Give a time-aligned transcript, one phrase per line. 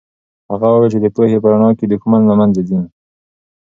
[0.51, 2.79] هغه وویل چې د پوهې په رڼا کې دښمني له منځه ځي.